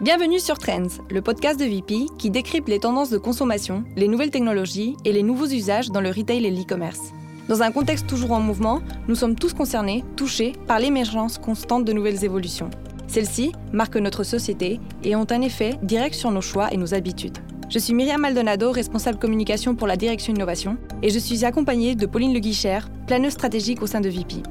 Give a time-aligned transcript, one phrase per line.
[0.00, 4.30] Bienvenue sur Trends, le podcast de VP qui décrypte les tendances de consommation, les nouvelles
[4.30, 7.12] technologies et les nouveaux usages dans le retail et l'e-commerce.
[7.48, 11.92] Dans un contexte toujours en mouvement, nous sommes tous concernés, touchés par l'émergence constante de
[11.92, 12.70] nouvelles évolutions.
[13.08, 17.38] Celles-ci marquent notre société et ont un effet direct sur nos choix et nos habitudes.
[17.68, 22.06] Je suis Myriam Maldonado, responsable communication pour la direction innovation, et je suis accompagnée de
[22.06, 24.44] Pauline Le Guichère, planeuse stratégique au sein de VP.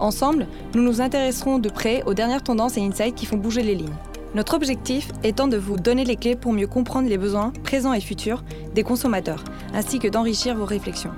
[0.00, 3.74] Ensemble, nous nous intéresserons de près aux dernières tendances et insights qui font bouger les
[3.74, 3.92] lignes.
[4.34, 8.00] Notre objectif étant de vous donner les clés pour mieux comprendre les besoins présents et
[8.00, 8.42] futurs
[8.74, 11.12] des consommateurs, ainsi que d'enrichir vos réflexions.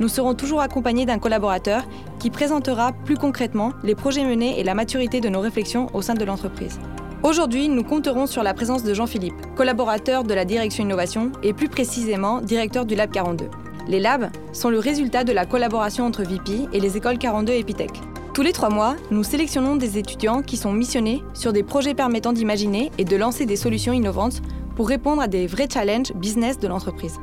[0.00, 1.84] Nous serons toujours accompagnés d'un collaborateur
[2.18, 6.14] qui présentera plus concrètement les projets menés et la maturité de nos réflexions au sein
[6.14, 6.78] de l'entreprise.
[7.22, 11.68] Aujourd'hui, nous compterons sur la présence de Jean-Philippe, collaborateur de la direction innovation et plus
[11.68, 13.50] précisément directeur du Lab 42.
[13.86, 17.92] Les labs sont le résultat de la collaboration entre VP et les écoles 42 Epitech.
[18.34, 22.32] Tous les trois mois, nous sélectionnons des étudiants qui sont missionnés sur des projets permettant
[22.32, 24.40] d'imaginer et de lancer des solutions innovantes
[24.74, 27.20] pour répondre à des vrais challenges business de l'entreprise.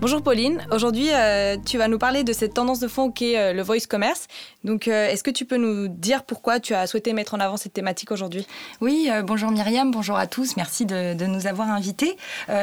[0.00, 3.52] Bonjour Pauline, aujourd'hui euh, tu vas nous parler de cette tendance de fond qu'est euh,
[3.52, 4.28] le voice commerce.
[4.64, 7.58] Donc euh, est-ce que tu peux nous dire pourquoi tu as souhaité mettre en avant
[7.58, 8.46] cette thématique aujourd'hui?
[8.80, 12.16] Oui, bonjour Myriam, bonjour à tous, merci de, de nous avoir invités.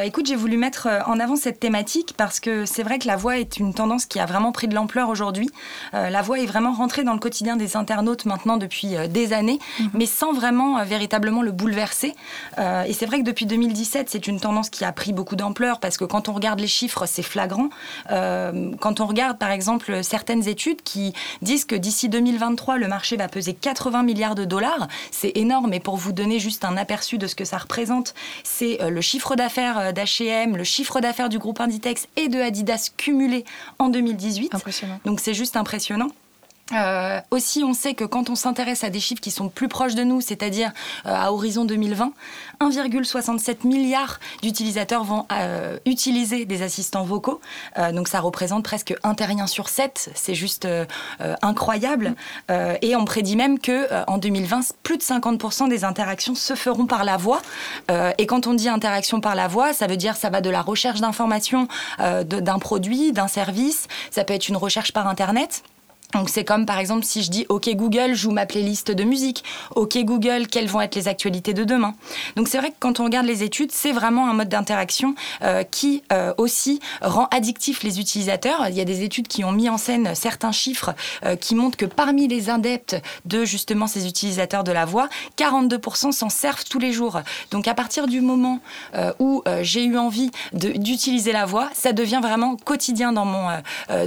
[0.04, 3.38] écoute, j'ai voulu mettre en avant cette thématique parce que c'est vrai que la voix
[3.38, 5.50] est une tendance qui a vraiment pris de l'ampleur aujourd'hui.
[5.94, 9.90] la voix est vraiment rentrée dans le quotidien des internautes maintenant depuis des années, mhm.
[9.94, 12.16] mais sans vraiment véritablement le bouleverser.
[12.58, 15.98] et c'est vrai que depuis 2017, c'est une tendance qui a pris beaucoup d'ampleur parce
[15.98, 17.70] que quand on regarde les chiffres, c'est flagrant.
[18.12, 23.18] Euh, quand on regarde par exemple certaines études qui disent que d'ici 2023, le marché
[23.18, 25.74] va peser 80 milliards de dollars, c'est énorme.
[25.74, 29.02] Et pour vous donner juste un aperçu de ce que ça représente, c'est euh, le
[29.02, 33.46] chiffre d'affaires euh, d'H&M, le chiffre d'affaires du groupe Inditex et de Adidas cumulé
[33.80, 34.56] en 2018.
[34.56, 35.00] Impressionnant.
[35.06, 36.10] Donc c'est juste impressionnant.
[36.74, 39.96] Euh, aussi, on sait que quand on s'intéresse à des chiffres qui sont plus proches
[39.96, 40.72] de nous, c'est-à-dire
[41.06, 42.12] euh, à horizon 2020,
[42.60, 47.40] 1,67 milliard d'utilisateurs vont euh, utiliser des assistants vocaux.
[47.94, 50.10] donc ça représente presque un terrien sur sept.
[50.16, 50.68] C'est juste
[51.42, 52.16] incroyable.
[52.50, 57.04] et on prédit même que en 2020, plus de 50% des interactions se feront par
[57.04, 57.42] la voix.
[58.18, 60.62] et quand on dit interaction par la voix, ça veut dire ça va de la
[60.62, 61.68] recherche d'informations
[62.00, 63.88] d'un produit, d'un service.
[64.12, 65.64] Ça peut être une recherche par Internet.
[66.14, 69.44] Donc c'est comme par exemple si je dis OK Google, joue ma playlist de musique.
[69.76, 71.96] OK Google, quelles vont être les actualités de demain?
[72.38, 75.64] Donc c'est vrai que quand on regarde les études, c'est vraiment un mode d'interaction euh,
[75.64, 78.70] qui euh, aussi rend addictif les utilisateurs.
[78.70, 81.78] Il y a des études qui ont mis en scène certains chiffres euh, qui montrent
[81.78, 86.80] que parmi les adeptes de justement ces utilisateurs de la voix, 42% s'en servent tous
[86.80, 87.20] les jours.
[87.52, 88.60] Donc à partir du moment
[89.20, 93.50] où j'ai eu envie d'utiliser la voix, ça devient vraiment quotidien dans mon,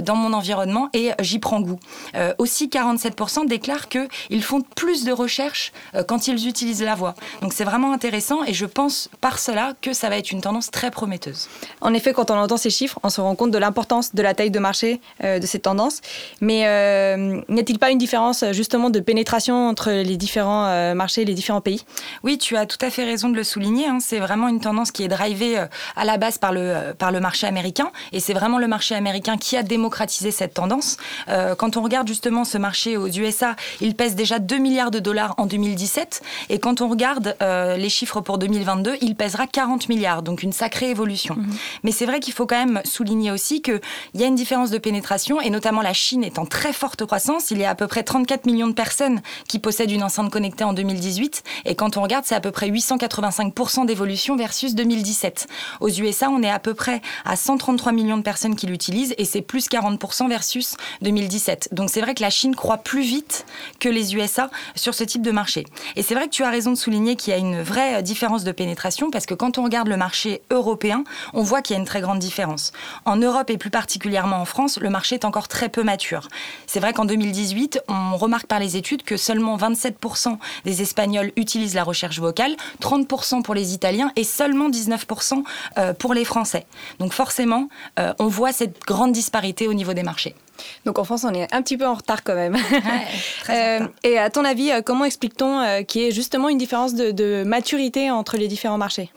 [0.01, 1.79] dans mon environnement et j'y prends goût.
[2.15, 7.15] Euh, aussi, 47% déclarent qu'ils font plus de recherches euh, quand ils utilisent la voix.
[7.41, 10.71] Donc c'est vraiment intéressant et je pense par cela que ça va être une tendance
[10.71, 11.47] très prometteuse.
[11.81, 14.33] En effet, quand on entend ces chiffres, on se rend compte de l'importance de la
[14.33, 16.01] taille de marché euh, de cette tendance.
[16.41, 16.61] Mais
[17.49, 21.83] n'y a-t-il pas une différence justement de pénétration entre les différents marchés, les différents pays?
[22.23, 23.87] Oui, tu as tout à fait raison de le souligner.
[23.87, 23.99] Hein.
[23.99, 25.57] C'est vraiment une tendance qui est drivée
[25.95, 27.91] à la base par le, par le marché américain.
[28.11, 30.97] Et c'est vraiment le marché américain qui a démocratisé cette tendance.
[31.57, 34.99] quand on on regarde justement ce marché aux USA, il pèse déjà 2 milliards de
[34.99, 36.21] dollars en 2017.
[36.49, 40.21] Et quand on regarde euh, les chiffres pour 2022, il pèsera 40 milliards.
[40.21, 41.35] Donc une sacrée évolution.
[41.35, 41.55] Mhm.
[41.83, 43.81] Mais c'est vrai qu'il faut quand même souligner aussi qu'il
[44.13, 47.49] y a une différence de pénétration, et notamment la Chine est en très forte croissance.
[47.49, 50.63] Il y a à peu près 34 millions de personnes qui possèdent une enceinte connectée
[50.63, 51.41] en 2018.
[51.65, 55.47] Et quand on regarde, c'est à peu près 885% d'évolution versus 2017.
[55.79, 59.25] Aux USA, on est à peu près à 133 millions de personnes qui l'utilisent, et
[59.25, 61.69] c'est plus 40% versus 2017.
[61.71, 63.45] Donc c'est vrai que la Chine croit plus vite
[63.79, 65.65] que les USA sur ce type de marché.
[65.95, 68.43] Et c'est vrai que tu as raison de souligner qu'il y a une vraie différence
[68.43, 71.79] de pénétration parce que quand on regarde le marché européen, on voit qu'il y a
[71.79, 72.71] une très grande différence.
[73.05, 76.27] En Europe et plus particulièrement en France, le marché est encore très peu mature.
[76.67, 81.75] C'est vrai qu'en 2018, on remarque par les études que seulement 27% des Espagnols utilisent
[81.75, 85.43] la recherche vocale, 30% pour les Italiens et seulement 19%
[85.77, 86.65] euh, pour les Français.
[86.99, 87.69] Donc forcément,
[87.99, 90.35] euh, on voit cette grande disparité au niveau des marchés.
[90.85, 92.57] Donc en France, on est un petit peu en retard quand même.
[93.49, 96.93] Euh, et à ton avis, euh, comment explique-t-on euh, qu'il y ait justement une différence
[96.93, 99.09] de, de maturité entre les différents marchés?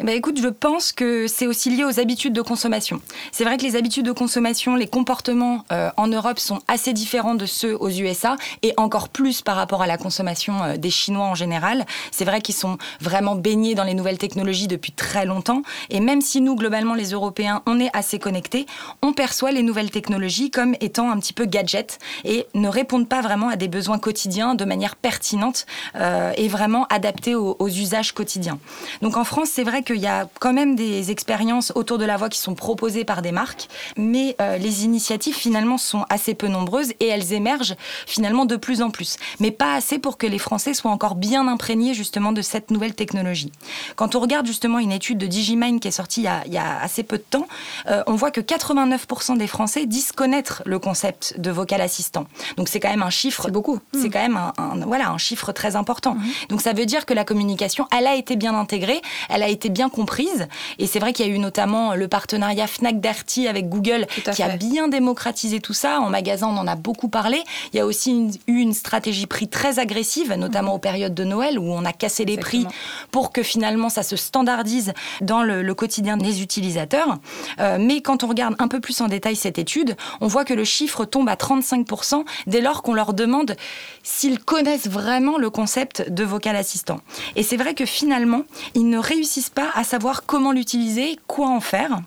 [0.00, 3.00] Eh ben, écoute, je pense que c'est aussi lié aux habitudes de consommation.
[3.32, 7.34] C'est vrai que les habitudes de consommation, les comportements euh, en Europe sont assez différents
[7.34, 11.26] de ceux aux USA et encore plus par rapport à la consommation euh, des Chinois
[11.26, 11.84] en général.
[12.12, 16.20] C'est vrai qu'ils sont vraiment baignés dans les nouvelles technologies depuis très longtemps et même
[16.20, 18.66] si nous, globalement, les Européens, on est assez connectés,
[19.02, 23.20] on perçoit les nouvelles technologies comme étant un petit peu gadgets et ne répondent pas
[23.20, 25.66] vraiment à des besoins quotidiens de manière pertinente
[25.96, 28.60] euh, et vraiment adaptée aux, aux usages quotidiens.
[29.02, 32.16] Donc en France, c'est vrai qu'il y a quand même des expériences autour de la
[32.16, 36.48] voix qui sont proposées par des marques, mais euh, les initiatives finalement sont assez peu
[36.48, 37.74] nombreuses et elles émergent
[38.06, 41.48] finalement de plus en plus, mais pas assez pour que les Français soient encore bien
[41.48, 43.50] imprégnés justement de cette nouvelle technologie.
[43.96, 47.02] Quand on regarde justement une étude de Digimind qui est sortie il y a, assez
[47.02, 47.46] peu de temps,
[47.88, 52.26] euh, on voit que 89% des Français disent connaître le concept de vocal assistant.
[52.56, 53.44] Donc c'est quand même un chiffre.
[53.44, 53.78] C'est beaucoup.
[53.92, 54.52] C'est quand même un,
[54.86, 56.14] voilà, un chiffre très important.
[56.14, 56.30] Mhm.
[56.50, 59.68] Donc ça veut dire que la communication, elle a été bien intégrée, elle a été
[59.68, 60.48] bien comprise.
[60.80, 64.42] Et c'est vrai qu'il y a eu notamment le partenariat Fnac Darty avec Google qui
[64.42, 66.00] a bien démocratisé tout ça.
[66.00, 67.40] En magasin, on en a beaucoup parlé.
[67.72, 71.58] Il y a aussi eu une stratégie prix très agressive, notamment aux périodes de Noël
[71.58, 72.66] où on a cassé les prix
[73.12, 77.18] pour que finalement ça se standardise dans le, quotidien des utilisateurs.
[77.60, 80.54] Euh, mais quand on regarde un peu plus en détail cette étude, on voit que
[80.54, 83.54] le chiffre tombe à 35% dès lors qu'on leur demande
[84.02, 87.00] s'ils connaissent vraiment le concept de vocal assistant.
[87.36, 88.42] Et c'est vrai que finalement,
[88.74, 92.00] ils ne réussissent pas à savoir comment l'utiliser, quoi en faire.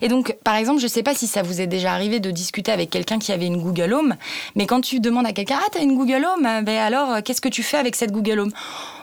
[0.00, 2.30] Et donc, par exemple, je ne sais pas si ça vous est déjà arrivé de
[2.30, 4.16] discuter avec quelqu'un qui avait une Google Home,
[4.56, 7.48] mais quand tu demandes à quelqu'un, ah, t'as une Google Home, ben alors, qu'est-ce que
[7.48, 8.52] tu fais avec cette Google Home?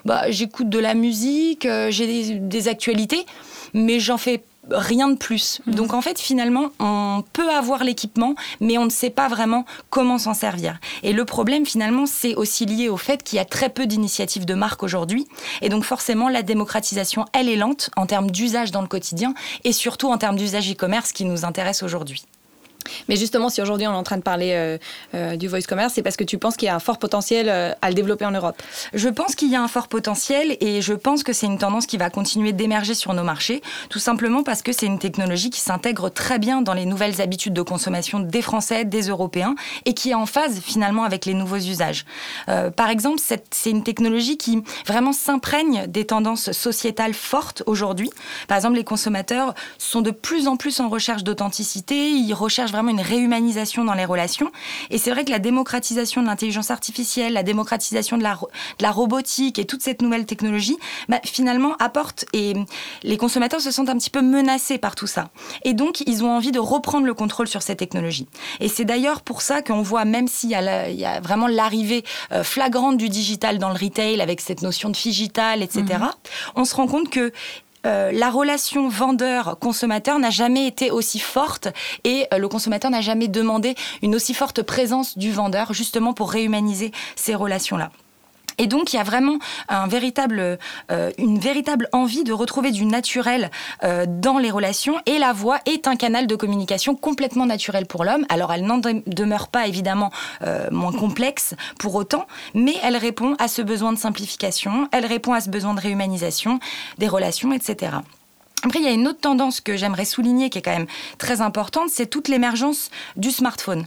[0.04, 3.25] Bah, j'écoute de la musique, euh, j'ai des, des actualités,
[3.74, 5.62] mais j'en fais rien de plus.
[5.65, 5.75] Mhm.
[5.75, 10.17] Donc en fait, finalement, on peut avoir l'équipement, mais on ne sait pas vraiment comment
[10.17, 10.79] s'en servir.
[11.03, 14.45] Et le problème, finalement, c'est aussi lié au fait qu'il y a très peu d'initiatives
[14.45, 15.27] de marque aujourd'hui.
[15.62, 19.33] Et donc forcément, la démocratisation, elle est lente en termes d'usage dans le quotidien
[19.63, 22.23] et surtout en termes d'usage e-commerce qui nous intéresse aujourd'hui.
[23.09, 24.77] Mais justement, si aujourd'hui on est en train de parler euh,
[25.13, 27.49] euh, du voice commerce, c'est parce que tu penses qu'il y a un fort potentiel
[27.49, 28.61] euh, à le développer en Europe
[28.93, 31.85] Je pense qu'il y a un fort potentiel et je pense que c'est une tendance
[31.85, 35.59] qui va continuer d'émerger sur nos marchés, tout simplement parce que c'est une technologie qui
[35.59, 39.55] s'intègre très bien dans les nouvelles habitudes de consommation des Français, des Européens
[39.85, 42.05] et qui est en phase finalement avec les nouveaux usages.
[42.75, 48.09] par exemple, c'est une technologie qui vraiment s'imprègne des tendances sociétales fortes aujourd'hui.
[48.47, 52.92] Par exemple, les consommateurs sont de plus en plus en recherche d'authenticité, ils recherchent vraiment
[52.92, 54.51] une réhumanisation dans les relations.
[54.89, 58.92] Et c'est vrai que la démocratisation de l'intelligence artificielle, la démocratisation de la, de la
[58.92, 60.77] robotique et toute cette nouvelle technologie,
[61.10, 62.54] bah, finalement apporte et
[63.04, 65.30] les consommateurs se sentent un petit peu menacés par tout ça.
[65.63, 68.27] Et donc, ils ont envie de reprendre le contrôle sur ces technologies.
[68.60, 72.44] Et c'est d'ailleurs pour ça qu'on voit, même s'il y, y, a vraiment l'arrivée euh,
[72.44, 76.10] flagrante du digital dans le retail avec cette notion de digital, etc., mhm.
[76.56, 77.31] on se rend compte que
[77.85, 81.67] euh, la relation vendeur-consommateur n'a jamais été aussi forte
[82.03, 86.31] et euh, le consommateur n'a jamais demandé une aussi forte présence du vendeur justement pour
[86.31, 87.91] réhumaniser ces relations-là.
[88.57, 89.38] Et donc, il y a vraiment
[89.72, 93.52] euh, une véritable envie de retrouver du naturel
[93.84, 94.96] euh, dans les relations.
[95.06, 98.25] Et la voix est un canal de communication complètement naturel pour l'homme.
[98.30, 100.12] Alors, elle n'en demeure pas évidemment
[100.44, 105.34] euh, moins complexe pour autant, mais elle répond à ce besoin de simplification, elle répond
[105.34, 106.60] à ce besoin de réhumanisation
[106.98, 107.98] des relations, etc.
[108.63, 110.88] Après, il y a une autre tendance que j'aimerais souligner qui est quand même
[111.18, 113.86] très importante, c'est toute l'émergence du smartphone.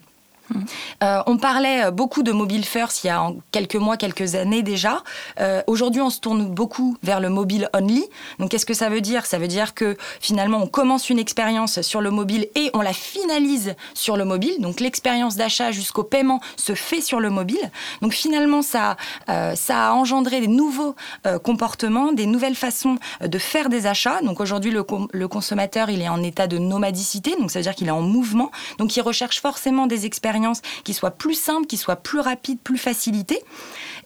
[1.02, 4.62] Euh, on parlait euh, beaucoup de mobile first il y a quelques mois, quelques années
[4.62, 5.02] déjà.
[5.40, 8.04] Euh, aujourd'hui, on se tourne beaucoup vers le mobile only.
[8.38, 9.26] Donc, qu'est-ce que ça veut dire?
[9.26, 12.92] Ça veut dire que finalement, on commence une expérience sur le mobile et on la
[12.92, 14.54] finalise sur le mobile.
[14.60, 17.70] Donc, l'expérience d'achat jusqu'au paiement se fait sur le mobile.
[18.02, 18.96] Donc, finalement, ça,
[19.26, 20.94] ça a engendré des nouveaux
[21.42, 24.20] comportements, des nouvelles façons de faire des achats.
[24.22, 27.36] Donc, aujourd'hui, le, le consommateur, il est en état de nomadicité.
[27.38, 28.50] Donc, ça veut dire qu'il est en mouvement.
[28.78, 30.37] Donc, il recherche forcément des expériences
[30.84, 33.42] qui soit plus simple, qui soit plus rapide, plus facilité.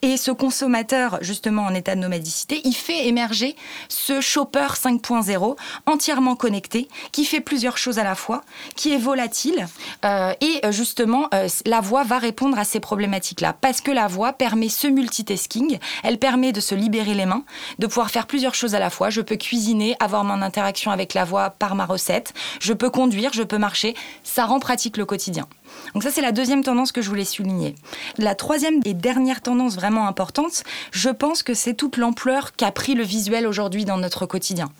[0.02, 3.54] Et ce consommateur, justement en état de nomadicité, il fait émerger
[3.88, 8.42] ce shopper 5.0 entièrement connecté, qui fait plusieurs choses à la fois,
[8.74, 9.66] qui est volatile.
[10.04, 13.54] Euh, et euh, justement, euh, la voix va répondre à ces problématiques-là.
[13.60, 17.44] Parce que la voix permet ce multitasking, elle permet de se libérer les mains,
[17.78, 19.10] de pouvoir faire plusieurs choses à la fois.
[19.10, 23.32] Je peux cuisiner, avoir mon interaction avec la voix par ma recette, je peux conduire,
[23.32, 23.94] je peux marcher.
[24.24, 25.46] Ça rend pratique le quotidien.
[25.94, 27.74] Donc ça, c'est la deuxième tendance que je voulais souligner.
[28.18, 32.94] La troisième et dernière tendance vraiment importante, je pense que c'est toute l'ampleur qu'a pris
[32.94, 34.70] le visuel aujourd'hui dans notre quotidien.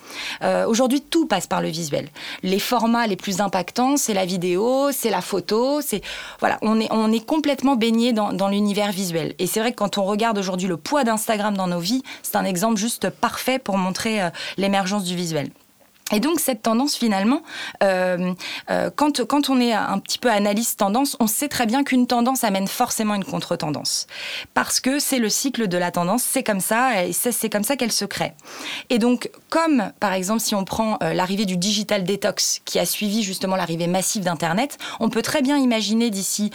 [0.42, 2.08] Euh, aujourd'hui, tout passe par le visuel.
[2.42, 6.02] Les formats les plus impactants, c'est la vidéo, c'est la photo, c'est
[6.40, 9.34] voilà, on est on est complètement baigné dans, dans l'univers visuel.
[9.38, 12.36] Et c'est vrai que quand on regarde aujourd'hui le poids d'Instagram dans nos vies, c'est
[12.36, 15.50] un exemple juste parfait pour montrer euh, l'émergence du visuel.
[16.10, 17.42] Et donc cette tendance finalement,
[17.82, 18.34] euh,
[18.70, 22.06] euh, quand, quand on est un petit peu analyste tendance, on sait très bien qu'une
[22.06, 24.06] tendance amène forcément une contre-tendance.
[24.52, 27.76] Parce que c'est le cycle de la tendance, c'est comme ça, et c'est comme ça
[27.76, 28.34] qu'elle se crée.
[28.90, 32.84] Et donc comme par exemple si on prend euh, l'arrivée du digital detox qui a
[32.84, 36.50] suivi justement l'arrivée massive d'Internet, on peut très bien imaginer d'ici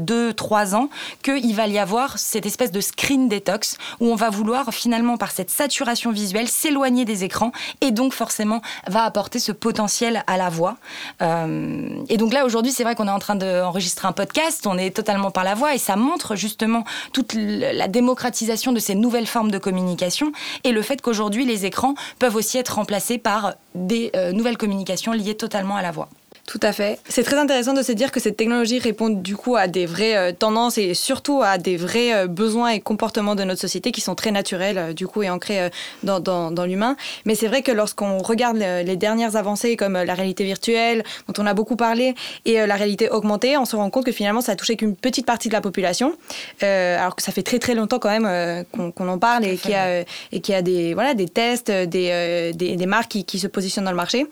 [0.00, 0.88] deux, trois ans
[1.22, 5.30] qu'il va y avoir cette espèce de screen detox où on va vouloir finalement par
[5.30, 10.48] cette saturation visuelle s'éloigner des écrans et donc forcément va apporter ce potentiel à la
[10.48, 10.76] voix.
[11.22, 14.78] Euh, et donc là, aujourd'hui, c'est vrai qu'on est en train d'enregistrer un podcast, on
[14.78, 19.26] est totalement par la voix, et ça montre justement toute la démocratisation de ces nouvelles
[19.26, 20.32] formes de communication
[20.64, 25.12] et le fait qu'aujourd'hui, les écrans peuvent aussi être remplacés par des euh, nouvelles communications
[25.12, 26.08] liées totalement à la voix.
[26.48, 26.98] Tout à fait.
[27.06, 30.16] C'est très intéressant de se dire que cette technologie répond du coup à des vraies
[30.16, 34.00] euh, tendances et surtout à des vrais euh, besoins et comportements de notre société qui
[34.00, 35.68] sont très naturels euh, du coup et ancrés
[36.04, 36.96] dans, dans, dans l'humain.
[37.26, 41.46] Mais c'est vrai que lorsqu'on regarde les dernières avancées comme la réalité virtuelle dont on
[41.46, 42.14] a beaucoup parlé
[42.46, 45.26] et la réalité augmentée, on se rend compte que finalement ça a touché qu'une petite
[45.26, 46.14] partie de la population.
[46.62, 49.74] alors que ça fait très très longtemps quand même qu'on en parle et qu'il y
[49.74, 53.38] a, et qu'il y a des, voilà, des tests, des, des, des marques qui, qui
[53.38, 54.26] se positionnent dans le marché.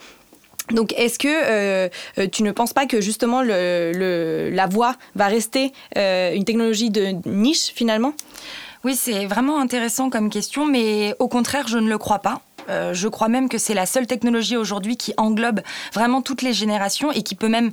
[0.73, 5.73] Donc, est-ce que euh, euh, tu ne penses pas que justement la voix va rester
[5.97, 8.13] euh, une technologie de niche finalement?
[8.85, 12.41] Oui, c'est vraiment intéressant comme question, mais au contraire, je ne le crois pas.
[12.69, 15.61] je crois même que c'est la seule technologie aujourd'hui qui englobe
[15.93, 17.73] vraiment toutes les générations et qui peut même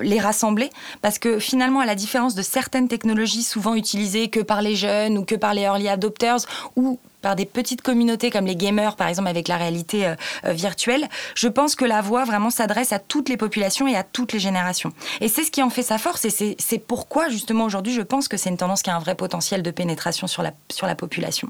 [0.00, 0.70] les rassembler.
[1.00, 5.18] Parce que finalement, à la différence de certaines technologies souvent utilisées que par les jeunes
[5.18, 6.40] ou que par les early adopters
[6.74, 10.52] ou par des petites communautés comme les gamers, par exemple, avec la réalité euh, euh,
[10.52, 14.32] virtuelle, je pense que la voix vraiment s'adresse à toutes les populations et à toutes
[14.32, 14.92] les générations.
[15.20, 18.28] Et c'est ce qui en fait sa force et c'est pourquoi, justement, aujourd'hui, je pense
[18.28, 20.94] que c'est une tendance qui a un vrai potentiel de pénétration sur la, sur la
[20.94, 21.48] population.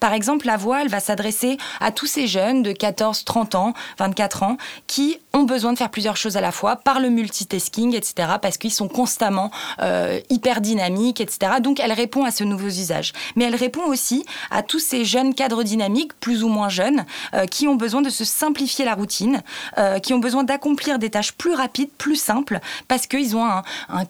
[0.00, 3.74] Par exemple, la voix, elle va s'adresser à tous ces jeunes de 14, 30 ans,
[3.98, 7.94] 24 ans, qui ont besoin de faire plusieurs choses à la fois par le multitasking,
[7.94, 9.50] etc., parce qu'ils sont constamment
[9.82, 11.54] euh, hyper dynamiques, etc.
[11.60, 13.12] Donc, elle répond à ce nouveau usage.
[13.36, 17.46] Mais elle répond aussi à tous ces jeunes cadres dynamiques, plus ou moins jeunes, euh,
[17.46, 19.42] qui ont besoin de se simplifier la routine,
[19.78, 23.62] euh, qui ont besoin d'accomplir des tâches plus rapides, plus simples, parce qu'ils ont un,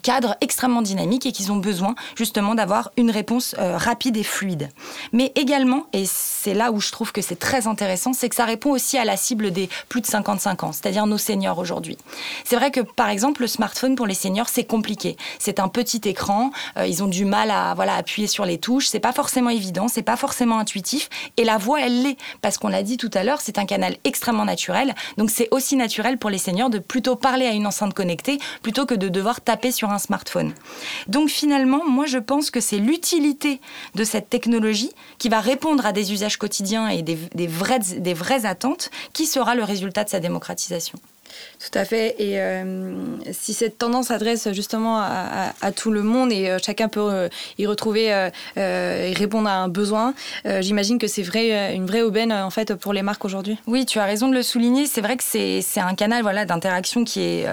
[0.03, 4.69] cadre extrêmement dynamique et qu'ils ont besoin justement d'avoir une réponse rapide et fluide.
[5.13, 8.45] Mais également, et c'est là où je trouve que c'est très intéressant, c'est que ça
[8.45, 11.99] répond aussi à la cible des plus de 55 ans, c'est-à-dire nos seniors aujourd'hui.
[12.45, 15.17] C'est vrai que par exemple, le smartphone pour les seniors, c'est compliqué.
[15.39, 16.51] C'est un petit écran,
[16.87, 20.03] ils ont du mal à voilà appuyer sur les touches, c'est pas forcément évident, c'est
[20.03, 22.17] pas forcément intuitif et la voix, elle l'est.
[22.43, 24.95] Parce qu'on l'a dit tout à l'heure, c'est un canal extrêmement naturel.
[25.17, 28.87] Donc c'est aussi naturel pour les seniors de plutôt parler à une enceinte connectée plutôt
[28.87, 30.53] que de devoir taper sur un smartphone.
[31.07, 33.61] Donc finalement, moi je pense que c'est l'utilité
[33.95, 38.91] de cette technologie qui va répondre à des usages quotidiens et des, des vraies attentes
[39.13, 40.99] qui sera le résultat de sa démocratisation.
[41.59, 42.15] Tout à fait.
[42.19, 42.95] Et euh,
[43.33, 47.29] si cette tendance s'adresse justement à, tout le monde et euh, chacun peut euh,
[47.59, 48.07] y retrouver
[48.57, 50.15] et répondre à un besoin,
[50.61, 53.59] j'imagine que c'est vrai, une vraie aubaine en fait pour les marques aujourd'hui.
[53.67, 54.87] Oui, tu as raison de le souligner.
[54.87, 57.47] C'est vrai que c'est un canal voilà, d'interaction qui est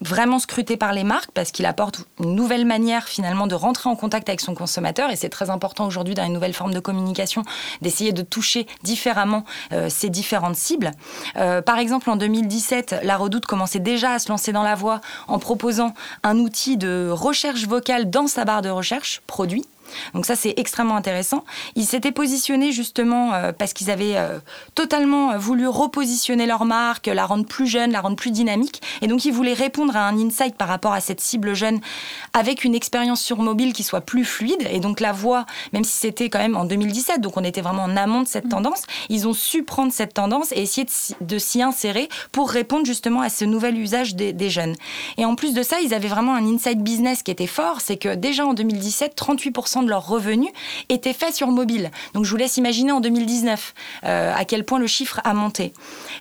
[0.00, 3.96] vraiment scruté par les marques parce qu'il apporte une nouvelle manière finalement de rentrer en
[3.96, 5.10] contact avec son consommateur.
[5.10, 7.42] Et c'est très important aujourd'hui dans une nouvelle forme de communication
[7.82, 9.44] d'essayer de toucher différemment
[9.88, 10.90] ces différentes cibles.
[11.34, 15.38] par exemple, en 2017, la Redoute commençait déjà à se lancer dans la voix en
[15.38, 19.64] proposant un outil de recherche vocale dans sa barre de recherche produit.
[20.14, 21.44] Donc ça, c'est extrêmement intéressant.
[21.74, 24.38] Ils s'étaient positionnés justement euh, parce qu'ils avaient euh,
[24.74, 28.82] totalement euh, voulu repositionner leur marque, la rendre plus jeune, la rendre plus dynamique.
[29.02, 31.80] Et donc, ils voulaient répondre à un insight par rapport à cette cible jeune
[32.32, 34.66] avec une expérience sur mobile qui soit plus fluide.
[34.70, 37.84] Et donc, la voix, même si c'était quand même en 2017, donc on était vraiment
[37.84, 38.50] en amont de cette mm.
[38.50, 40.86] tendance, ils ont su prendre cette tendance et essayer
[41.20, 44.74] de, s'y insérer pour répondre justement à ce nouvel usage des, des jeunes.
[45.18, 47.80] Et en plus de ça, ils avaient vraiment un insight business qui était fort.
[47.80, 50.50] C'est que déjà en 2017, 38% de leurs revenus
[50.88, 51.90] étaient faits sur mobile.
[52.14, 55.72] Donc je vous laisse imaginer en 2019 euh, à quel point le chiffre a monté.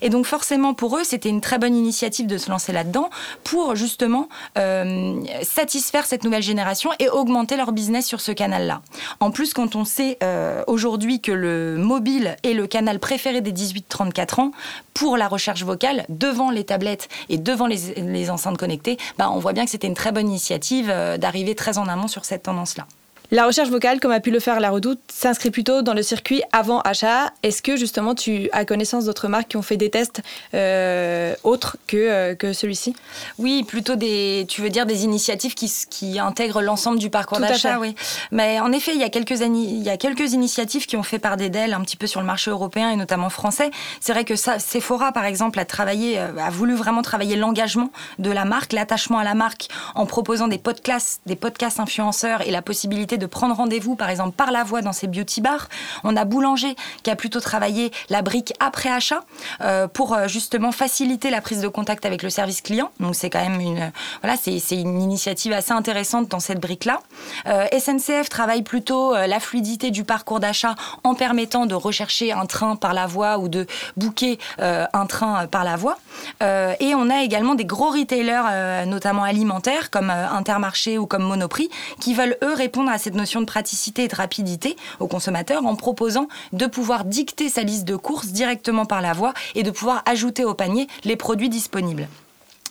[0.01, 3.09] Et donc forcément pour eux, c'était une très bonne initiative de se lancer là-dedans
[3.43, 8.81] pour justement euh, satisfaire cette nouvelle génération et augmenter leur business sur ce canal-là.
[9.19, 13.51] En plus, quand on sait euh, aujourd'hui que le mobile est le canal préféré des
[13.51, 14.51] 18-34 ans
[14.93, 19.53] pour la recherche vocale devant les tablettes et devant les, enceintes connectées, bah, on voit
[19.53, 22.87] bien que c'était une très bonne initiative d'arriver très en amont sur cette tendance-là.
[23.35, 26.41] La recherche vocale, comme a pu le faire la Redoute, s'inscrit plutôt dans le circuit
[26.53, 27.33] avant achat.
[27.43, 30.21] Est-ce que justement tu as connaissance d'autres marques qui ont fait des tests
[30.53, 32.95] euh, autres que, euh, que celui-ci?
[33.37, 37.77] Oui, plutôt des, tu veux dire des initiatives qui, qui intègrent l'ensemble du parcours d'achat,
[37.77, 37.93] oui.
[38.31, 41.19] Mais en effet, il y, a quelques il y a quelques initiatives qui ont fait
[41.19, 43.69] part d'elle un petit peu sur le marché européen et notamment français.
[43.99, 47.91] C'est vrai que ça, Sephora, par exemple, a travaillé, euh, a voulu vraiment travailler l'engagement
[48.17, 52.51] de la marque, l'attachement à la marque en proposant des podcasts, des podcasts influenceurs et
[52.51, 55.69] la possibilité de prendre rendez-vous, par exemple, par la voix dans ces beauty bars.
[56.03, 59.23] On a Boulanger qui a plutôt travaillé la brique après achat
[59.61, 62.91] euh, pour euh, justement faciliter la prise de contact avec le service client.
[62.99, 63.91] Donc c'est quand même une,
[64.21, 66.99] voilà, c'est, une initiative assez intéressante dans cette brique-là.
[67.47, 72.75] Euh, SNCF travaille plutôt la fluidité du parcours d'achat en permettant de rechercher un train
[72.75, 73.65] par la voie ou de
[73.97, 75.97] booker un train par la voie.
[76.41, 82.13] et on a également des gros retailers, notamment alimentaires comme Intermarché ou comme Monoprix, qui
[82.13, 86.27] veulent eux répondre à cette notion de praticité et de rapidité au consommateur en proposant
[86.53, 90.43] de pouvoir dicter sa liste de courses directement par la voix et de pouvoir ajouter
[90.43, 92.07] au panier les produits disponibles.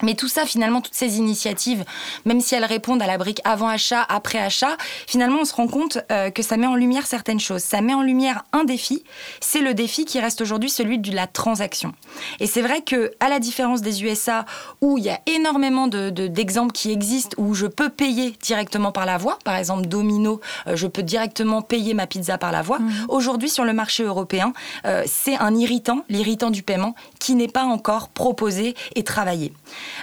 [0.02, 1.84] Mais tout ça, finalement, toutes ces initiatives,
[2.24, 5.68] même si elles répondent à la brique avant achat, après achat, finalement, on se rend
[5.68, 7.62] compte euh, que ça met en lumière certaines choses.
[7.62, 9.04] Ça met en lumière un défi,
[9.40, 11.94] c'est le défi qui reste aujourd'hui celui de la transaction.
[12.40, 14.44] Et c'est vrai que, à la différence des USA,
[14.80, 19.06] où il y a énormément d'exemples de, qui existent, où je peux payer directement par
[19.06, 22.80] la voie, par exemple Domino, euh, je peux directement payer ma pizza par la voie.
[22.80, 23.06] Mmh.
[23.08, 24.52] Aujourd'hui, sur le marché européen,
[24.86, 29.52] euh, c'est un irritant, l'irritant du paiement, qui n'est pas encore proposé et travaillé.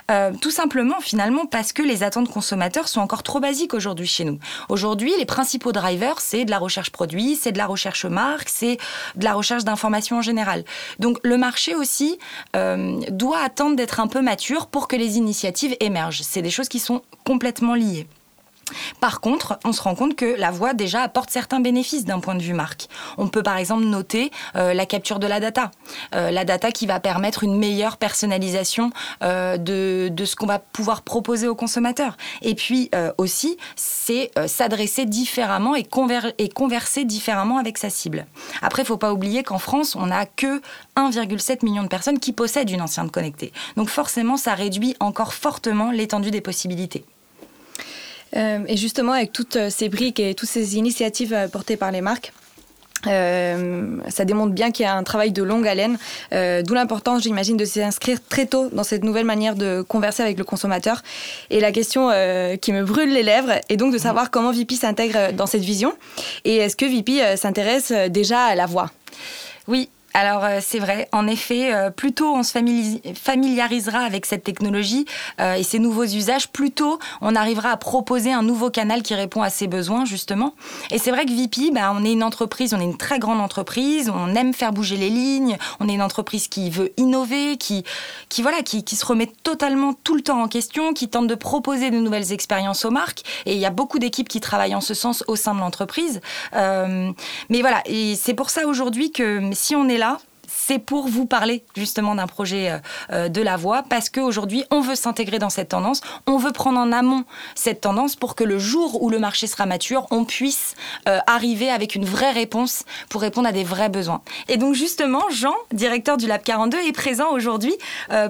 [0.09, 4.23] Euh, tout simplement, finalement, parce que les attentes consommateurs sont encore trop basiques aujourd'hui chez
[4.23, 4.39] nous.
[4.69, 8.77] Aujourd'hui, les principaux drivers, c'est de la recherche produit, c'est de la recherche marque, c'est
[9.15, 10.63] de la recherche d'informations en général.
[10.99, 12.19] Donc le marché aussi
[12.55, 16.21] euh, doit attendre d'être un peu mature pour que les initiatives émergent.
[16.23, 18.07] C'est des choses qui sont complètement liées.
[18.99, 22.35] Par contre, on se rend compte que la voix déjà apporte certains bénéfices d'un point
[22.35, 22.87] de vue marque.
[23.17, 25.71] On peut par exemple noter euh, la capture de la data.
[26.15, 28.91] Euh, la data qui va permettre une meilleure personnalisation
[29.23, 32.17] euh, de, ce qu'on va pouvoir proposer aux consommateurs.
[32.41, 35.83] Et puis aussi, c'est s'adresser différemment et,
[36.53, 38.25] converser différemment avec sa cible.
[38.61, 40.61] Après, il faut pas oublier qu'en France, on n'a que
[40.95, 43.51] 1,7 million de personnes qui possèdent une enceinte connectée.
[43.77, 47.03] Donc forcément, ça réduit encore fortement l'étendue des possibilités.
[48.35, 51.91] Euh, et justement, avec toutes euh, ces briques et toutes ces initiatives euh, portées par
[51.91, 52.33] les marques,
[53.03, 55.97] ça démontre bien qu'il y a un travail de longue haleine,
[56.31, 60.43] d'où l'importance, j'imagine, de s'inscrire très tôt dans cette nouvelle manière de converser avec le
[60.43, 61.01] consommateur.
[61.49, 62.09] Et la question
[62.61, 65.93] qui me brûle les lèvres est donc de savoir comment VP s'intègre dans cette vision.
[66.45, 68.91] Et est-ce que VP s'intéresse déjà à la voix?
[69.67, 72.51] Oui, alors euh, c'est vrai, en effet, euh, plus tôt on se
[73.15, 75.05] familiarisera avec cette technologie
[75.39, 79.15] euh, et ces nouveaux usages, plus tôt on arrivera à proposer un nouveau canal qui
[79.15, 80.53] répond à ses besoins justement.
[80.91, 83.39] Et c'est vrai que VP, bah, on est une entreprise, on est une très grande
[83.39, 87.83] entreprise, on aime faire bouger les lignes, on est une entreprise qui veut innover, qui,
[88.27, 91.35] qui voilà, qui, qui se remet totalement tout le temps en question, qui tente de
[91.35, 93.21] proposer de nouvelles expériences aux marques.
[93.45, 96.19] Et il y a beaucoup d'équipes qui travaillent en ce sens au sein de l'entreprise.
[96.53, 100.00] mais voilà, et c'est pour ça aujourd'hui que si on est
[100.67, 102.77] c'est pour vous parler justement d'un projet euh,
[103.11, 106.79] euh, de la voix, parce qu'aujourd'hui, on veut s'intégrer dans cette tendance, on veut prendre
[106.79, 107.23] en amont
[107.55, 110.75] cette tendance pour que le jour où le marché sera mature, on puisse
[111.07, 114.21] euh, arriver avec une vraie réponse pour répondre à des vrais besoins.
[114.49, 117.73] Et donc justement, Jean, directeur du Lab 42, est présent aujourd'hui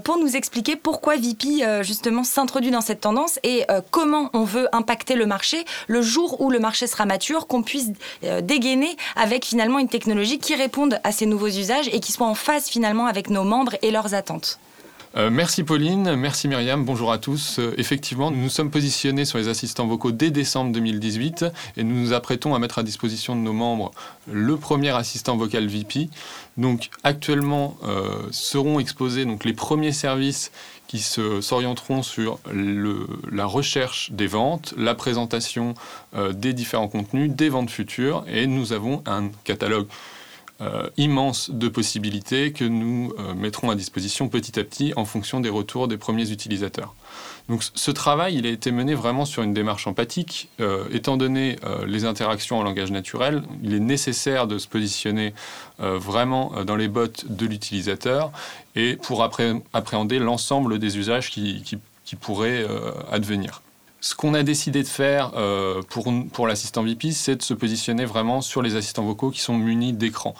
[0.03, 5.15] pour nous expliquer pourquoi VP justement s'introduit dans cette tendance et comment on veut impacter
[5.15, 7.89] le marché le jour où le marché sera mature, qu'on puisse
[8.41, 12.30] dégainer avec finalement une technologie qui réponde à ces nouveaux usages et qui soit en
[12.35, 14.59] phase finalement avec nos membres et leurs attentes.
[15.17, 17.59] Euh, merci Pauline, merci Myriam, bonjour à tous.
[17.59, 21.99] Euh, effectivement, nous nous sommes positionnés sur les assistants vocaux dès décembre 2018 et nous
[21.99, 23.91] nous apprêtons à mettre à disposition de nos membres
[24.31, 26.09] le premier assistant vocal VP.
[26.55, 30.53] Donc actuellement euh, seront exposés donc, les premiers services
[30.87, 32.39] qui s'orienteront sur
[33.31, 35.73] la recherche des ventes, la présentation
[36.33, 39.87] des différents contenus, des ventes futures et nous avons un catalogue
[40.61, 45.39] euh, immense de possibilités que nous euh, mettrons à disposition petit à petit en fonction
[45.39, 46.93] des retours des premiers utilisateurs.
[47.49, 50.49] Donc ce travail, il a été mené vraiment sur une démarche empathique.
[50.59, 55.33] Euh, étant donné les interactions en langage naturel, il est nécessaire de se positionner
[55.79, 58.31] vraiment dans les bottes de l'utilisateur
[58.75, 62.65] et pour appréhender l'ensemble des usages qui, qui pourraient
[63.11, 63.61] advenir.
[64.03, 65.83] Ce qu'on a décidé de faire euh,
[66.33, 69.93] pour, l'assistant VP, c'est de se positionner vraiment sur les assistants vocaux qui sont munis
[69.93, 70.33] d'écran.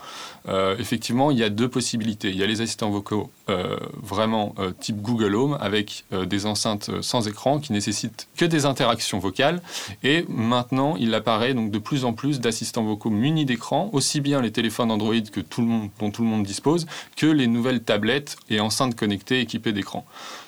[0.49, 2.29] Euh, effectivement, il y a deux possibilités.
[2.29, 7.27] Il y a les assistants vocaux euh, vraiment type Google Home avec des enceintes sans
[7.27, 9.61] écran qui nécessitent que des interactions vocales.
[10.01, 14.41] Et maintenant, il apparaît donc de plus en plus d'assistants vocaux munis d'écran, aussi bien
[14.41, 17.83] les téléphones Android que tout le monde, dont tout le monde dispose, que les nouvelles
[17.83, 20.03] tablettes et enceintes connectées équipées d'écran.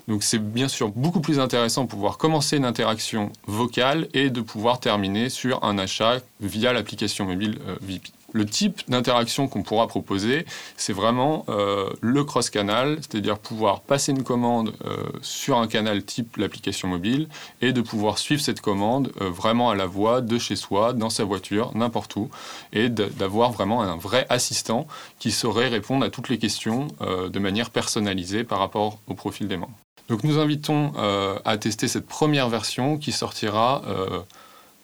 [0.07, 4.41] Donc c'est bien sûr beaucoup plus intéressant de pouvoir commencer une interaction vocale et de
[4.41, 8.09] pouvoir terminer sur un achat via l'application mobile euh, VP.
[8.35, 14.23] Le type d'interaction qu'on pourra proposer, c'est vraiment euh, le cross-canal, c'est-à-dire pouvoir passer une
[14.23, 17.27] commande euh, sur un canal type l'application mobile
[17.61, 21.23] et de pouvoir suivre cette commande vraiment à la voix de chez soi, dans sa
[21.23, 22.31] voiture, n'importe où,
[22.73, 24.87] et d'avoir vraiment un vrai assistant
[25.19, 29.57] qui saurait répondre à toutes les questions de manière personnalisée par rapport au profil des
[29.57, 29.82] membres.
[30.09, 34.21] Donc nous invitons euh, à tester cette première version qui sortira euh,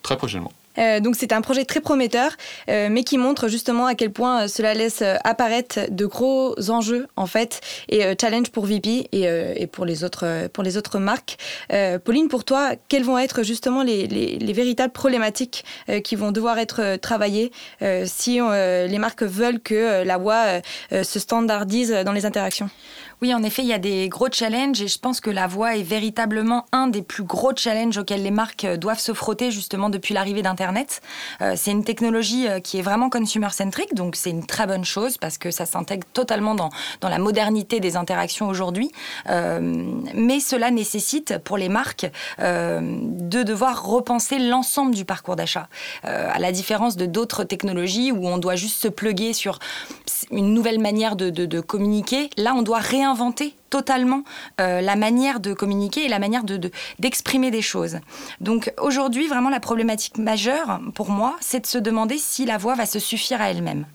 [0.01, 0.53] très prochainement.
[0.77, 2.31] Euh, donc c'est un projet très prometteur,
[2.67, 7.61] mais qui montre justement à quel point cela laisse apparaître de gros enjeux en fait
[7.89, 11.37] et challenge pour VP et, pour, les autres, pour les autres marques.
[12.03, 15.65] Pauline, pour toi, quelles vont être justement les, les véritables problématiques
[16.03, 17.51] qui vont devoir être travaillées
[18.05, 20.45] si les marques veulent que la voix
[20.91, 22.69] se standardise dans les interactions?
[23.21, 25.75] Oui, en effet, il y a des gros challenges et je pense que la voix
[25.75, 29.89] est véritablement un des plus gros challenges auxquels les marques euh, doivent se frotter justement
[29.89, 30.58] depuis l'arrivée d'Internet.
[31.41, 35.17] Euh, c'est une technologie euh, qui est vraiment consumer-centric, donc c'est une très bonne chose
[35.17, 36.69] parce que ça s'intègre totalement dans,
[37.01, 38.91] la modernité des interactions aujourd'hui.
[39.27, 45.67] mais cela nécessite pour les marques de devoir repenser l'ensemble du parcours d'achat.
[46.03, 49.59] à la différence de d'autres technologies où on doit juste se pluguer sur
[50.31, 54.23] une nouvelle manière de, communiquer, là on doit réinventer inventer totalement
[54.59, 56.43] euh, la manière de communiquer et la manière
[56.99, 57.99] d'exprimer de, des choses.
[58.41, 62.75] Donc aujourd'hui, vraiment, la problématique majeure pour moi, c'est de se demander si la voix
[62.75, 63.85] va se suffire à elle-même.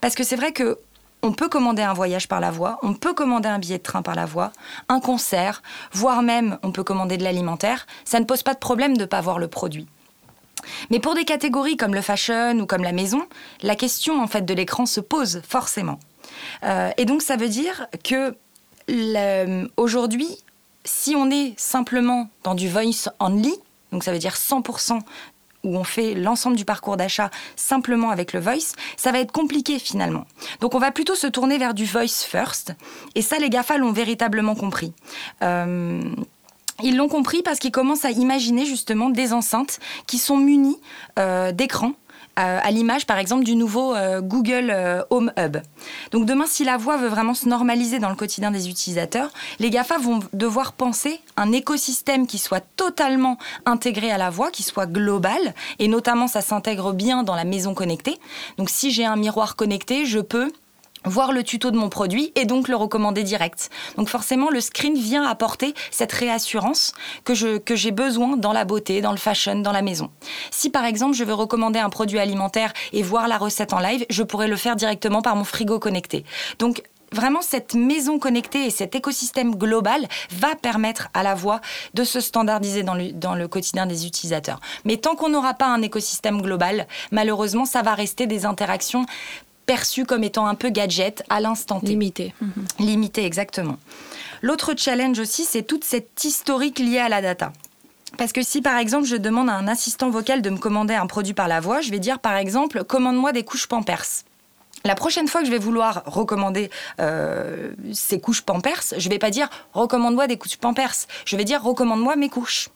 [0.00, 0.78] Parce que c'est vrai que
[1.22, 4.02] on peut commander un voyage par la voix, on peut commander un billet de train
[4.02, 4.52] par la voix,
[4.88, 7.86] un concert, voire même on peut commander de l'alimentaire.
[8.04, 9.86] Ça ne pose pas de problème de ne pas voir le produit.
[10.90, 13.26] Mais pour des catégories comme le fashion ou comme la maison,
[13.62, 15.98] la question en fait de l'écran se pose forcément.
[16.64, 18.36] Euh, et donc ça veut dire que
[19.76, 20.28] aujourd'hui,
[20.84, 23.54] si on est simplement dans du voice only,
[23.92, 25.00] donc ça veut dire 100%
[25.64, 29.78] où on fait l'ensemble du parcours d'achat simplement avec le voice, ça va être compliqué
[29.78, 30.24] finalement.
[30.60, 32.72] Donc on va plutôt se tourner vers du voice first.
[33.14, 34.92] Et ça, les GAFA l'ont véritablement compris.
[35.42, 36.02] Euh,
[36.82, 40.78] ils l'ont compris parce qu'ils commencent à imaginer justement des enceintes qui sont munies
[41.18, 41.94] euh, d'écrans
[42.36, 45.58] à l'image par exemple du nouveau euh, Google euh, Home Hub.
[46.10, 49.70] Donc demain, si la voix veut vraiment se normaliser dans le quotidien des utilisateurs, les
[49.70, 54.86] GAFA vont devoir penser un écosystème qui soit totalement intégré à la voix, qui soit
[54.86, 58.18] global, et notamment ça s'intègre bien dans la maison connectée.
[58.58, 60.52] Donc si j'ai un miroir connecté, je peux
[61.04, 63.70] voir le tuto de mon produit et donc le recommander direct.
[63.96, 66.92] Donc forcément, le screen vient apporter cette réassurance
[67.24, 70.10] que que j'ai besoin dans la beauté, dans le fashion, dans la maison.
[70.50, 74.04] Si par exemple je veux recommander un produit alimentaire et voir la recette en live,
[74.10, 76.24] je pourrais le faire directement par mon frigo connecté.
[76.58, 76.82] Donc
[77.12, 81.60] vraiment cette maison connectée et cet écosystème global va permettre à la voix
[81.94, 84.60] de se standardiser dans le, dans le quotidien des utilisateurs.
[84.84, 89.06] Mais tant qu'on n'aura pas un écosystème global, malheureusement, ça va rester des interactions
[89.66, 91.88] perçu comme étant un peu gadget à l'instant T.
[91.88, 92.34] Limité.
[92.40, 92.64] Mhm.
[92.80, 93.76] Limité, exactement.
[94.42, 97.52] L'autre challenge aussi, c'est toute cette historique liée à la data.
[98.16, 101.06] Parce que si par exemple je demande à un assistant vocal de me commander un
[101.06, 104.06] produit par la voix, je vais dire par exemple commande-moi des couches Pampers.
[104.84, 109.30] La prochaine fois que je vais vouloir recommander euh, ces couches Pampers, je vais pas
[109.30, 112.68] dire recommande-moi des couches Pampers, je vais dire recommande-moi mes couches.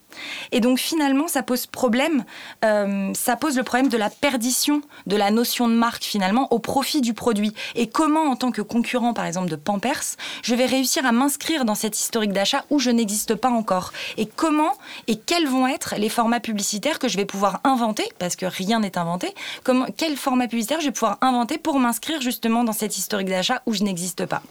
[0.53, 2.25] Et donc finalement, ça pose problème,
[2.64, 6.59] euh, ça pose le problème de la perdition de la notion de marque finalement au
[6.59, 7.55] profit du produit.
[7.75, 11.64] Et comment, en tant que concurrent par exemple de Pampers, je vais réussir à m'inscrire
[11.64, 13.92] dans cette historique d'achat où je n'existe pas encore?
[14.16, 14.73] Et comment
[15.07, 18.81] et quels vont être les formats publicitaires que je vais pouvoir inventer, parce que rien
[18.81, 22.96] n'est inventé, comment, quel format publicitaire je vais pouvoir inventer pour m'inscrire justement dans cette
[22.96, 24.42] historique d'achat où je n'existe pas?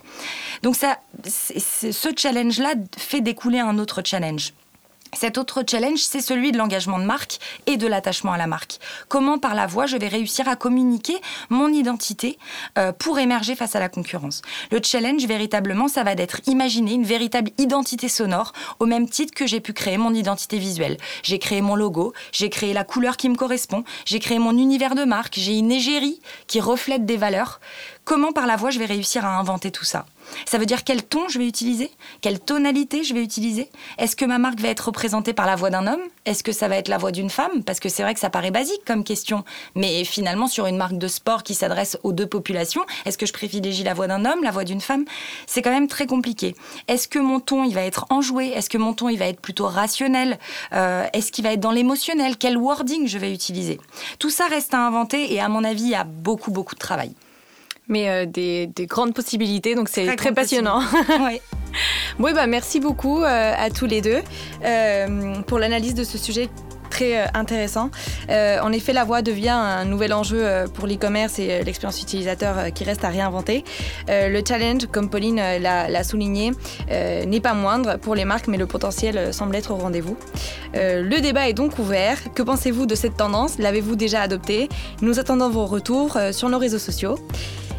[0.63, 4.53] Donc ça, ce challenge-là fait découler un autre challenge.
[5.13, 8.79] Cet autre challenge, c'est celui de l'engagement de marque et de l'attachement à la marque.
[9.07, 11.17] Comment par la voix je vais réussir à communiquer
[11.49, 12.37] mon identité
[12.77, 14.41] euh, pour émerger face à la concurrence?
[14.71, 19.47] Le challenge véritablement, ça va d'être imaginer une véritable identité sonore au même titre que
[19.47, 20.97] j'ai pu créer mon identité visuelle.
[21.23, 24.95] J'ai créé mon logo, j'ai créé la couleur qui me correspond, j'ai créé mon univers
[24.95, 27.59] de marque, j'ai une égérie qui reflète des valeurs.
[28.05, 30.05] Comment par la voix je vais réussir à inventer tout ça?
[30.45, 33.69] Ça veut dire quel ton je vais utiliser, quelle tonalité je vais utiliser?
[33.97, 36.01] Est-ce que ma marque va être représentée par la voix d'un homme?
[36.25, 37.63] Est-ce que ça va être la voix d'une femme?
[37.65, 39.43] Parce que c'est vrai que ça paraît basique comme question,
[39.75, 43.33] mais finalement sur une marque de sport qui s'adresse aux deux populations, est-ce que je
[43.33, 45.05] privilégie la voix d'un homme, la voix d'une femme?
[45.47, 46.55] C'est quand même très compliqué.
[46.87, 48.49] Est-ce que mon ton il va être enjoué?
[48.49, 50.39] Est-ce que mon ton il va être plutôt rationnel?
[50.73, 52.37] Euh, Est-ce qu'il va être dans l'émotionnel?
[52.37, 53.79] Quel wording je vais utiliser?
[54.19, 56.79] Tout ça reste à inventer et à mon avis il y a beaucoup beaucoup de
[56.79, 57.13] travail
[57.89, 60.81] mais euh, des, grandes possibilités, donc c'est très, passionnant.
[61.25, 61.41] oui.
[62.19, 64.21] Bon, bah, merci beaucoup euh, à tous les deux
[64.63, 66.49] euh, pour l'analyse de ce sujet
[66.89, 67.91] très intéressant.
[68.27, 73.05] en effet, la voix devient un nouvel enjeu pour l'e-commerce et l'expérience utilisateur qui reste
[73.05, 73.63] à réinventer.
[74.09, 76.51] le challenge, comme Pauline l'a souligné,
[76.89, 80.17] n'est pas moindre pour les marques, mais le potentiel semble être au rendez-vous.
[80.73, 82.17] le débat est donc ouvert.
[82.33, 83.59] Que pensez-vous de cette tendance?
[83.59, 84.67] L'avez-vous déjà adoptée?
[85.01, 87.19] Nous attendons vos retours sur nos réseaux sociaux.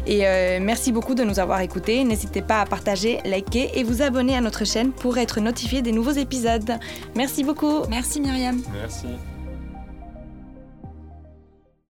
[0.07, 2.03] Et euh, merci beaucoup de nous avoir écoutés.
[2.03, 5.91] N'hésitez pas à partager, liker et vous abonner à notre chaîne pour être notifié des
[5.91, 6.77] nouveaux épisodes.
[7.15, 7.85] Merci beaucoup.
[7.89, 8.61] Merci Myriam.
[8.73, 9.07] Merci.